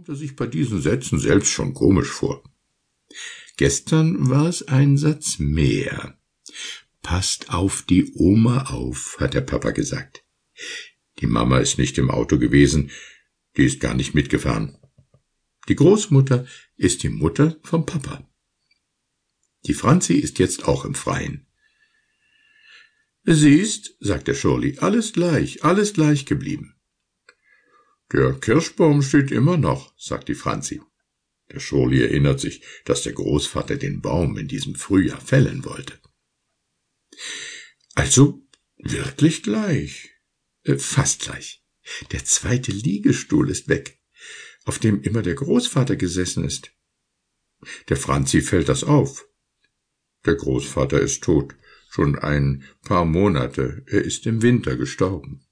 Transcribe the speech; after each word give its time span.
kommt 0.00 0.08
er 0.08 0.14
sich 0.14 0.34
bei 0.34 0.46
diesen 0.46 0.80
Sätzen 0.80 1.18
selbst 1.18 1.50
schon 1.50 1.74
komisch 1.74 2.08
vor. 2.08 2.42
Gestern 3.58 4.30
war 4.30 4.48
es 4.48 4.66
ein 4.66 4.96
Satz 4.96 5.38
mehr. 5.38 6.18
Passt 7.02 7.50
auf 7.50 7.82
die 7.82 8.10
Oma 8.14 8.70
auf, 8.70 9.18
hat 9.20 9.34
der 9.34 9.42
Papa 9.42 9.72
gesagt. 9.72 10.24
Die 11.18 11.26
Mama 11.26 11.58
ist 11.58 11.76
nicht 11.76 11.98
im 11.98 12.10
Auto 12.10 12.38
gewesen, 12.38 12.90
die 13.58 13.64
ist 13.64 13.78
gar 13.78 13.92
nicht 13.92 14.14
mitgefahren. 14.14 14.78
Die 15.68 15.76
Großmutter 15.76 16.46
ist 16.78 17.02
die 17.02 17.10
Mutter 17.10 17.58
vom 17.62 17.84
Papa. 17.84 18.26
Die 19.66 19.74
Franzi 19.74 20.14
ist 20.14 20.38
jetzt 20.38 20.66
auch 20.66 20.86
im 20.86 20.94
Freien. 20.94 21.46
Siehst, 23.24 23.96
sagte 24.00 24.34
Shirley, 24.34 24.78
alles 24.78 25.12
gleich, 25.12 25.62
alles 25.62 25.92
gleich 25.92 26.24
geblieben. 26.24 26.79
Der 28.12 28.32
Kirschbaum 28.32 29.02
steht 29.02 29.30
immer 29.30 29.56
noch, 29.56 29.94
sagt 29.96 30.28
die 30.28 30.34
Franzi. 30.34 30.80
Der 31.52 31.60
Shirley 31.60 32.02
erinnert 32.02 32.40
sich, 32.40 32.62
dass 32.84 33.02
der 33.02 33.12
Großvater 33.12 33.76
den 33.76 34.00
Baum 34.00 34.36
in 34.36 34.48
diesem 34.48 34.74
Frühjahr 34.74 35.20
fällen 35.20 35.64
wollte. 35.64 35.98
Also 37.94 38.46
wirklich 38.76 39.42
gleich. 39.42 40.10
Äh, 40.62 40.76
fast 40.76 41.22
gleich. 41.22 41.64
Der 42.12 42.24
zweite 42.24 42.72
Liegestuhl 42.72 43.50
ist 43.50 43.68
weg, 43.68 44.00
auf 44.64 44.78
dem 44.78 45.02
immer 45.02 45.22
der 45.22 45.34
Großvater 45.34 45.96
gesessen 45.96 46.44
ist. 46.44 46.72
Der 47.88 47.96
Franzi 47.96 48.42
fällt 48.42 48.68
das 48.68 48.84
auf. 48.84 49.26
Der 50.24 50.34
Großvater 50.34 51.00
ist 51.00 51.24
tot, 51.24 51.56
schon 51.90 52.18
ein 52.18 52.64
paar 52.82 53.04
Monate, 53.04 53.82
er 53.86 54.02
ist 54.02 54.26
im 54.26 54.42
Winter 54.42 54.76
gestorben. 54.76 55.46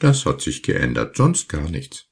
Das 0.00 0.26
hat 0.26 0.40
sich 0.40 0.62
geändert, 0.62 1.16
sonst 1.16 1.48
gar 1.48 1.70
nichts. 1.70 2.06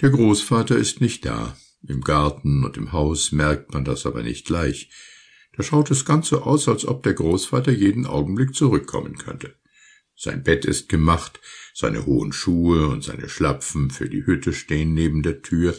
Der 0.00 0.10
Großvater 0.10 0.76
ist 0.76 1.00
nicht 1.00 1.24
da. 1.24 1.56
Im 1.86 2.00
Garten 2.00 2.64
und 2.64 2.76
im 2.76 2.92
Haus 2.92 3.32
merkt 3.32 3.72
man 3.72 3.84
das 3.84 4.04
aber 4.04 4.22
nicht 4.22 4.46
gleich. 4.46 4.90
Da 5.56 5.62
schaut 5.62 5.90
es 5.90 6.04
ganz 6.04 6.28
so 6.28 6.42
aus, 6.42 6.68
als 6.68 6.86
ob 6.86 7.02
der 7.02 7.14
Großvater 7.14 7.70
jeden 7.70 8.06
Augenblick 8.06 8.54
zurückkommen 8.54 9.16
könnte. 9.16 9.54
Sein 10.16 10.42
Bett 10.42 10.64
ist 10.64 10.88
gemacht, 10.88 11.40
seine 11.74 12.04
hohen 12.04 12.32
Schuhe 12.32 12.88
und 12.88 13.04
seine 13.04 13.28
Schlapfen 13.28 13.90
für 13.90 14.08
die 14.08 14.26
Hütte 14.26 14.52
stehen 14.52 14.92
neben 14.92 15.22
der 15.22 15.40
Tür, 15.40 15.74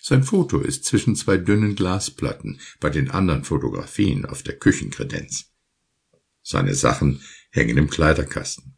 sein 0.00 0.22
Foto 0.22 0.60
ist 0.60 0.84
zwischen 0.84 1.16
zwei 1.16 1.36
dünnen 1.36 1.74
Glasplatten 1.74 2.60
bei 2.80 2.90
den 2.90 3.10
anderen 3.10 3.44
Fotografien 3.44 4.24
auf 4.24 4.42
der 4.42 4.56
Küchenkredenz. 4.56 5.52
Seine 6.42 6.74
Sachen 6.74 7.20
hängen 7.50 7.76
im 7.76 7.90
Kleiderkasten. 7.90 8.75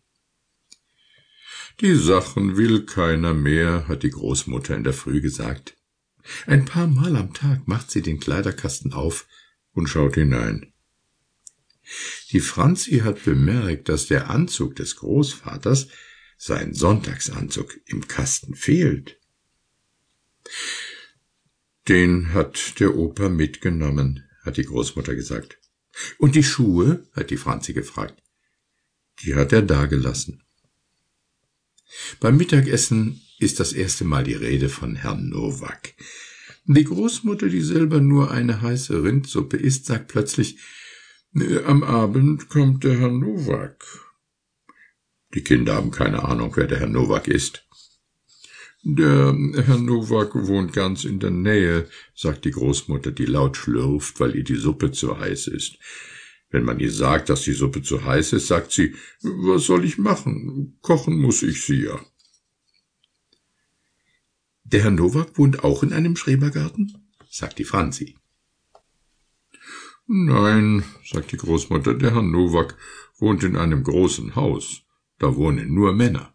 Die 1.81 1.95
Sachen 1.95 2.57
will 2.57 2.87
keiner 2.87 3.34
mehr, 3.34 3.87
hat 3.87 4.03
die 4.03 4.11
Großmutter 4.11 4.75
in 4.75 4.83
der 4.83 4.93
Früh 4.93 5.21
gesagt. 5.21 5.77
Ein 6.45 6.65
paar 6.65 6.89
Mal 6.89 7.15
am 7.15 7.33
Tag 7.34 7.69
macht 7.69 7.93
sie 7.93 8.03
den 8.03 8.19
Kleiderkasten 8.19 8.93
auf 8.93 9.29
und 9.73 9.87
schaut 9.87 10.17
hinein. 10.17 10.73
Die 12.33 12.41
Franzi 12.41 12.99
hat 12.99 13.25
bemerkt, 13.25 13.89
dass 13.89 14.09
der 14.09 14.29
Anzug 14.29 14.75
des 14.75 14.97
Großvaters, 14.97 15.87
sein 16.37 16.75
Sonntagsanzug, 16.75 17.79
im 17.87 18.09
Kasten 18.09 18.56
fehlt. 18.56 19.21
Den 21.87 22.34
hat 22.34 22.81
der 22.81 22.97
Opa 22.97 23.29
mitgenommen, 23.29 24.29
hat 24.43 24.56
die 24.56 24.65
Großmutter 24.65 25.15
gesagt. 25.15 25.59
Und 26.19 26.34
die 26.34 26.43
Schuhe? 26.43 27.09
hat 27.12 27.31
die 27.31 27.37
Franzi 27.37 27.73
gefragt. 27.73 28.21
Die 29.23 29.37
hat 29.37 29.53
er 29.53 29.62
dagelassen. 29.62 30.43
Beim 32.20 32.36
Mittagessen 32.36 33.20
ist 33.39 33.61
das 33.61 33.72
erste 33.72 34.05
Mal 34.05 34.25
die 34.25 34.34
Rede 34.34 34.69
von 34.69 34.97
Herrn 34.97 35.28
Nowak. 35.28 35.94
Die 36.67 36.84
Großmutter, 36.84 37.48
die 37.48 37.62
selber 37.62 38.00
nur 38.00 38.31
eine 38.31 38.61
heiße 38.61 39.03
Rindsuppe 39.03 39.56
isst, 39.56 39.86
sagt 39.86 40.09
plötzlich, 40.09 40.59
am 41.66 41.83
Abend 41.83 42.48
kommt 42.48 42.84
der 42.84 42.98
Herr 42.98 43.10
Nowak. 43.10 43.84
Die 45.34 45.43
Kinder 45.43 45.75
haben 45.75 45.91
keine 45.91 46.25
Ahnung, 46.25 46.53
wer 46.56 46.66
der 46.66 46.81
Herr 46.81 46.88
Nowak 46.88 47.28
ist. 47.28 47.66
Der 48.82 49.34
Herr 49.66 49.78
Nowak 49.78 50.34
wohnt 50.34 50.72
ganz 50.72 51.04
in 51.04 51.21
der 51.21 51.31
Nähe, 51.31 51.88
sagt 52.15 52.44
die 52.44 52.50
Großmutter, 52.50 53.12
die 53.12 53.27
laut 53.27 53.56
schlürft, 53.56 54.21
weil 54.21 54.37
ihr 54.37 54.44
die 54.44 54.56
Suppe 54.56 54.93
zu 54.93 55.19
heiß 55.19 55.48
ist. 55.48 55.78
Wenn 56.50 56.64
man 56.64 56.81
ihr 56.81 56.92
sagt, 56.92 57.28
dass 57.28 57.42
die 57.42 57.53
Suppe 57.53 57.82
zu 57.82 58.04
heiß 58.04 58.32
ist, 58.32 58.47
sagt 58.47 58.72
sie, 58.72 58.94
was 59.22 59.64
soll 59.64 59.84
ich 59.84 59.98
machen? 59.98 60.78
Kochen 60.81 61.19
muss 61.19 61.42
ich 61.42 61.64
sie 61.64 61.84
ja. 61.84 62.00
Der 64.64 64.82
Herr 64.82 64.91
Nowak 64.91 65.38
wohnt 65.38 65.64
auch 65.64 65.82
in 65.82 65.92
einem 65.92 66.16
Schrebergarten? 66.16 67.10
sagt 67.31 67.59
die 67.59 67.64
Franzi. 67.64 68.16
Nein, 70.06 70.84
sagt 71.04 71.32
die 71.32 71.36
Großmutter, 71.36 71.94
der 71.94 72.14
Herr 72.14 72.22
Nowak 72.22 72.76
wohnt 73.19 73.44
in 73.44 73.56
einem 73.56 73.82
großen 73.82 74.34
Haus. 74.36 74.82
Da 75.19 75.36
wohnen 75.36 75.75
nur 75.75 75.92
Männer. 75.92 76.34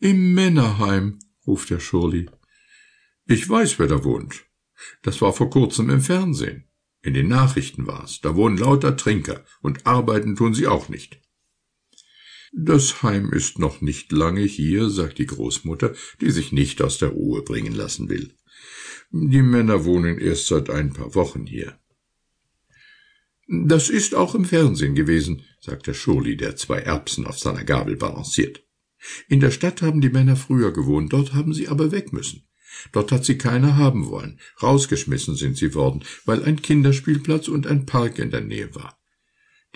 Im 0.00 0.34
Männerheim, 0.34 1.18
ruft 1.46 1.70
der 1.70 1.80
Schurli. 1.80 2.28
Ich 3.26 3.48
weiß, 3.48 3.78
wer 3.78 3.86
da 3.86 4.04
wohnt. 4.04 4.44
Das 5.02 5.20
war 5.20 5.32
vor 5.32 5.50
kurzem 5.50 5.90
im 5.90 6.00
Fernsehen. 6.00 6.67
In 7.02 7.14
den 7.14 7.28
Nachrichten 7.28 7.86
war's. 7.86 8.20
Da 8.20 8.34
wohnen 8.34 8.58
lauter 8.58 8.96
Trinker 8.96 9.44
und 9.62 9.86
arbeiten 9.86 10.36
tun 10.36 10.54
sie 10.54 10.66
auch 10.66 10.88
nicht. 10.88 11.20
Das 12.52 13.02
Heim 13.02 13.32
ist 13.32 13.58
noch 13.58 13.80
nicht 13.80 14.10
lange 14.10 14.42
hier, 14.42 14.88
sagt 14.88 15.18
die 15.18 15.26
Großmutter, 15.26 15.94
die 16.20 16.30
sich 16.30 16.50
nicht 16.50 16.82
aus 16.82 16.98
der 16.98 17.10
Ruhe 17.10 17.42
bringen 17.42 17.74
lassen 17.74 18.08
will. 18.08 18.34
Die 19.10 19.42
Männer 19.42 19.84
wohnen 19.84 20.18
erst 20.18 20.46
seit 20.46 20.70
ein 20.70 20.92
paar 20.92 21.14
Wochen 21.14 21.46
hier. 21.46 21.78
Das 23.48 23.88
ist 23.88 24.14
auch 24.14 24.34
im 24.34 24.44
Fernsehen 24.44 24.94
gewesen, 24.94 25.42
sagt 25.60 25.86
der 25.86 25.94
Schurli, 25.94 26.36
der 26.36 26.56
zwei 26.56 26.80
Erbsen 26.80 27.26
auf 27.26 27.38
seiner 27.38 27.64
Gabel 27.64 27.96
balanciert. 27.96 28.62
In 29.28 29.40
der 29.40 29.50
Stadt 29.50 29.80
haben 29.80 30.00
die 30.00 30.10
Männer 30.10 30.36
früher 30.36 30.72
gewohnt, 30.72 31.12
dort 31.12 31.32
haben 31.32 31.54
sie 31.54 31.68
aber 31.68 31.92
weg 31.92 32.12
müssen. 32.12 32.47
Dort 32.92 33.12
hat 33.12 33.24
sie 33.24 33.38
keiner 33.38 33.76
haben 33.76 34.08
wollen. 34.08 34.38
Rausgeschmissen 34.62 35.34
sind 35.36 35.56
sie 35.56 35.74
worden, 35.74 36.04
weil 36.24 36.44
ein 36.44 36.62
Kinderspielplatz 36.62 37.48
und 37.48 37.66
ein 37.66 37.86
Park 37.86 38.18
in 38.18 38.30
der 38.30 38.40
Nähe 38.40 38.74
war. 38.74 38.98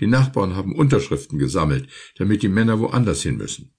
Die 0.00 0.06
Nachbarn 0.06 0.56
haben 0.56 0.74
Unterschriften 0.74 1.38
gesammelt, 1.38 1.88
damit 2.16 2.42
die 2.42 2.48
Männer 2.48 2.80
woanders 2.80 3.22
hin 3.22 3.36
müssen. 3.36 3.74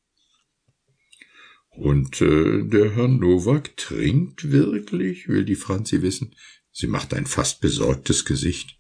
Und 1.70 2.22
äh, 2.22 2.64
der 2.64 2.96
Herr 2.96 3.08
Nowak 3.08 3.76
trinkt 3.78 4.52
wirklich? 4.52 5.28
will 5.28 5.44
die 5.44 5.56
Franzi 5.56 6.04
wissen. 6.04 6.36
Sie 6.72 6.88
macht 6.88 7.14
ein 7.14 7.26
fast 7.26 7.62
besorgtes 7.62 8.26
Gesicht. 8.26 8.80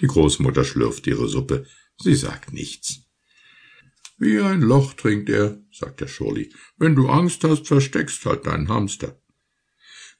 Die 0.00 0.06
Großmutter 0.06 0.64
schlürft 0.64 1.06
ihre 1.06 1.28
Suppe. 1.28 1.66
Sie 1.98 2.14
sagt 2.14 2.52
nichts. 2.52 3.00
Wie 4.16 4.38
ein 4.40 4.60
Loch 4.60 4.94
trinkt 4.94 5.28
er, 5.28 5.60
sagt 5.72 6.00
der 6.00 6.06
Schurli. 6.06 6.52
Wenn 6.76 6.94
du 6.94 7.08
Angst 7.08 7.42
hast, 7.42 7.66
versteckst 7.66 8.24
halt 8.26 8.46
deinen 8.46 8.68
Hamster. 8.68 9.20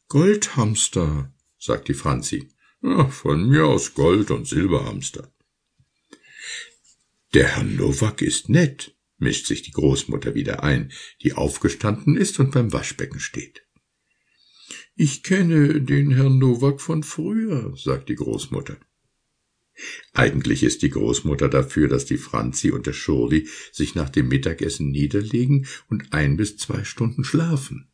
Goldhamster, 0.09 1.33
sagt 1.59 1.89
die 1.89 1.95
Franzi. 1.95 2.49
Ja, 2.83 3.09
von 3.09 3.49
mir 3.49 3.67
aus 3.67 3.95
Gold- 3.95 4.31
und 4.31 4.47
Silberhamster. 4.47 5.33
Der 7.33 7.57
Herr 7.57 7.65
Nowak 7.65 8.21
ist 8.21 8.49
nett, 8.49 8.95
mischt 9.19 9.47
sich 9.47 9.63
die 9.63 9.71
Großmutter 9.71 10.35
wieder 10.35 10.63
ein, 10.63 10.93
die 11.23 11.33
aufgestanden 11.33 12.17
ist 12.17 12.39
und 12.39 12.53
beim 12.53 12.73
Waschbecken 12.73 13.21
steht. 13.21 13.67
Ich 14.95 15.23
kenne 15.23 15.81
den 15.81 16.13
Herrn 16.13 16.39
Nowak 16.39 16.81
von 16.81 17.03
früher, 17.03 17.75
sagt 17.77 18.09
die 18.09 18.15
Großmutter. 18.15 18.77
Eigentlich 20.13 20.63
ist 20.63 20.83
die 20.83 20.91
Großmutter 20.91 21.49
dafür, 21.49 21.89
dass 21.89 22.05
die 22.05 22.19
Franzi 22.19 22.71
und 22.71 22.87
der 22.87 22.93
Schurli 22.93 23.49
sich 23.73 23.95
nach 23.95 24.11
dem 24.11 24.29
Mittagessen 24.29 24.91
niederlegen 24.91 25.67
und 25.89 26.13
ein 26.13 26.37
bis 26.37 26.57
zwei 26.57 26.85
Stunden 26.85 27.25
schlafen. 27.25 27.91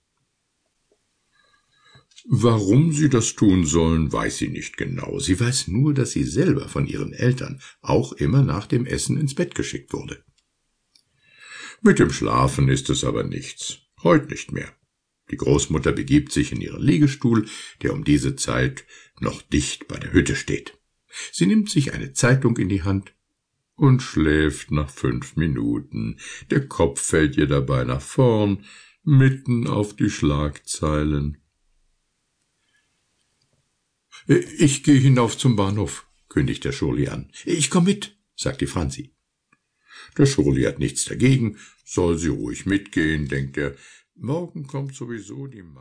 Warum 2.28 2.92
sie 2.92 3.08
das 3.08 3.34
tun 3.34 3.64
sollen, 3.64 4.12
weiß 4.12 4.38
sie 4.38 4.48
nicht 4.48 4.76
genau. 4.76 5.18
Sie 5.18 5.38
weiß 5.38 5.68
nur, 5.68 5.94
dass 5.94 6.12
sie 6.12 6.24
selber 6.24 6.68
von 6.68 6.86
ihren 6.86 7.12
Eltern 7.12 7.60
auch 7.80 8.12
immer 8.12 8.42
nach 8.42 8.66
dem 8.66 8.86
Essen 8.86 9.18
ins 9.18 9.34
Bett 9.34 9.54
geschickt 9.54 9.92
wurde. 9.92 10.22
Mit 11.82 11.98
dem 11.98 12.10
Schlafen 12.10 12.68
ist 12.68 12.90
es 12.90 13.04
aber 13.04 13.22
nichts. 13.22 13.78
Heut 14.02 14.30
nicht 14.30 14.52
mehr. 14.52 14.70
Die 15.30 15.36
Großmutter 15.36 15.92
begibt 15.92 16.32
sich 16.32 16.52
in 16.52 16.60
ihren 16.60 16.82
Liegestuhl, 16.82 17.46
der 17.82 17.94
um 17.94 18.04
diese 18.04 18.36
Zeit 18.36 18.84
noch 19.20 19.40
dicht 19.42 19.88
bei 19.88 19.96
der 19.98 20.12
Hütte 20.12 20.36
steht. 20.36 20.78
Sie 21.32 21.46
nimmt 21.46 21.70
sich 21.70 21.92
eine 21.94 22.12
Zeitung 22.12 22.56
in 22.58 22.68
die 22.68 22.82
Hand 22.82 23.14
und 23.76 24.02
schläft 24.02 24.70
nach 24.70 24.90
fünf 24.90 25.36
Minuten. 25.36 26.18
Der 26.50 26.66
Kopf 26.66 27.00
fällt 27.00 27.36
ihr 27.36 27.46
dabei 27.46 27.84
nach 27.84 28.02
vorn, 28.02 28.64
mitten 29.04 29.66
auf 29.66 29.96
die 29.96 30.10
Schlagzeilen. 30.10 31.39
Ich 34.32 34.84
gehe 34.84 35.00
hinauf 35.00 35.36
zum 35.36 35.56
Bahnhof, 35.56 36.06
kündigt 36.28 36.64
der 36.64 36.70
Schurli 36.70 37.08
an. 37.08 37.32
Ich 37.44 37.68
komm 37.68 37.82
mit, 37.82 38.16
sagt 38.36 38.60
die 38.60 38.68
Franzi. 38.68 39.12
Der 40.16 40.24
Schurli 40.24 40.62
hat 40.62 40.78
nichts 40.78 41.04
dagegen, 41.04 41.58
soll 41.84 42.16
sie 42.16 42.28
ruhig 42.28 42.64
mitgehen, 42.64 43.26
denkt 43.26 43.56
er. 43.56 43.74
Morgen 44.14 44.68
kommt 44.68 44.94
sowieso 44.94 45.48
die 45.48 45.64
Maus. 45.64 45.80